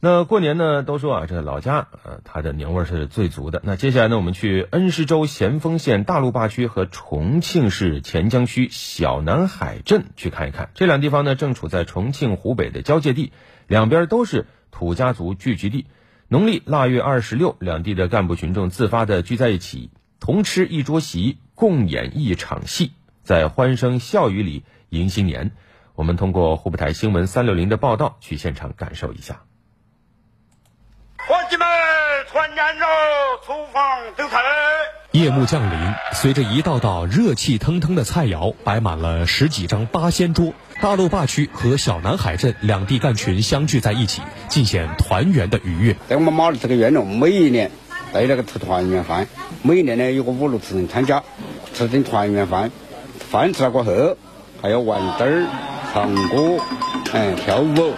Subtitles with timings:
[0.00, 3.60] 那过年呢，都说啊，这老家呃，它的年味是最足的。
[3.64, 10.70] 那接下来呢，我们去恩施州咸丰县大路坝区和重庆市黔江区小南海镇去看一看。
[10.74, 13.32] 这两地方呢，正处在重庆湖北的交界地，
[13.66, 15.86] 两边都是土家族聚居地。
[16.28, 19.90] 农历腊月二十六，两地的干部群众自发的聚在一起，
[20.20, 22.92] 同吃一桌席，共演一场戏，
[23.24, 25.50] 在欢声笑语里迎新年。
[25.96, 29.47] 我们通过湖北台新闻三六零的报道去现场感受一下。
[31.48, 31.66] 伙计们，
[32.30, 32.86] 团圆喽！
[33.46, 33.82] 厨房
[34.18, 34.38] 走菜。
[35.12, 40.52] 夜幕降临，随着一道道热气腾腾的菜肴，摆满了十几张八仙桌。
[40.82, 44.20] 大路坝区和小南海镇两地干群相聚在一起，
[44.50, 45.96] 尽显团圆的愉悦。
[46.06, 47.70] 在我们马路这个院落，每一年
[48.12, 49.26] 带那个吃团圆饭，
[49.62, 51.22] 每一年呢有个五六次人参加，
[51.72, 52.70] 吃顿团圆饭。
[53.30, 54.18] 饭吃了过后，
[54.60, 55.46] 还要玩灯儿、
[55.94, 56.62] 唱歌、
[57.14, 57.94] 嗯跳舞。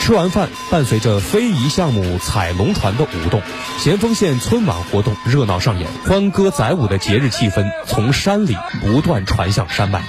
[0.00, 3.40] 吃完饭，伴随着非遗项目彩龙船的舞动，
[3.78, 10.02] 咸丰县春晚活动热闹上演，欢歌载舞的节日气氛从山里不断传向山外。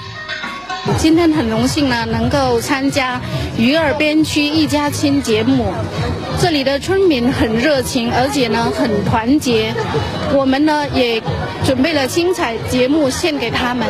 [0.97, 3.21] 今天很荣幸呢，能够参加
[3.57, 5.71] 鱼儿边区一家亲节目。
[6.39, 9.73] 这里的村民很热情，而且呢很团结。
[10.33, 11.21] 我们呢也
[11.63, 13.87] 准备了精彩节目献给他们。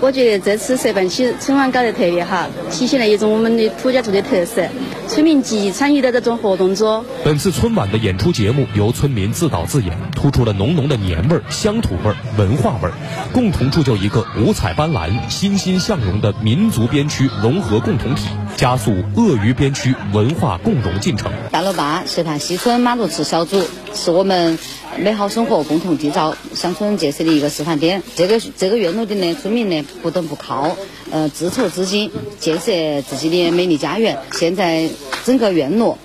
[0.00, 4.68] 我觉得这次社办起春晚搞得特别好，体现了一种我们的土家族的特色。
[5.08, 7.04] 村民积极参与到这种活动中。
[7.24, 12.92] 本次春晚的演出节目由村民自导自演，突出了浓浓的年味儿、乡土味儿、文化味儿，
[13.32, 21.30] 共同铸就一个五彩斑斓、欣欣向荣的民族边区融合共同体，加速鄂渝边区文化共融进程。
[21.50, 23.62] 大路坝石潭西村马路池小组
[23.94, 24.58] 是我们
[24.98, 28.02] 美好生活共同缔造乡村建设的一个示范点。
[28.14, 30.76] 这个这个院落的呢村民呢不等不靠，
[31.10, 34.18] 呃自筹资金建设自己的美丽家园。
[34.32, 34.88] 现在
[35.24, 35.98] 整个院落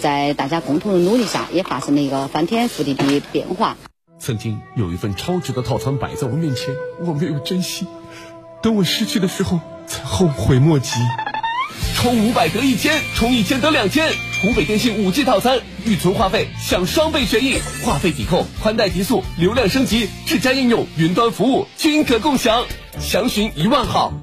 [0.00, 3.76] 在大家共同的努力下，也发生了一个翻天覆地的变化。
[4.18, 7.86] 曾经有一份超值的套餐摆在我面前，我没有珍惜，
[8.62, 10.90] 等我失去的时候才后悔莫及。
[11.94, 14.10] 充五百得一千，充一千得两千。
[14.42, 22.64] 湖北电信五 G 套餐，预存话费享双倍权益，话费抵扣、宽带提速、流量升级、智家应用、云端服务均可共享。
[22.98, 24.14] 详询一万号。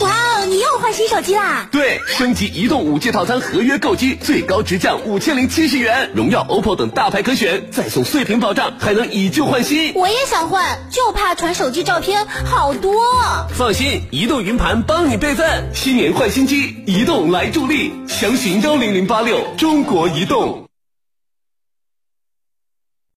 [0.00, 1.68] 哇哦，你又换新手机啦？
[1.70, 9.92] 对，升级移动五 G 套餐合约购机，最高直降五千零七十元，荣耀、OPPO 等大牌可选，再送碎屏保障，还能以旧换新。
[9.94, 12.92] 我也想换，就怕传手机照片好多。
[13.56, 17.92] 放心，移动云盘帮你备份，新年换新机，移动来助力。
[18.08, 20.63] 详询幺零零八六中国移动。